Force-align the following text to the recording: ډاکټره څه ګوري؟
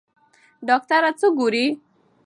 ډاکټره 0.67 1.09
څه 1.19 1.27
ګوري؟ 1.37 1.65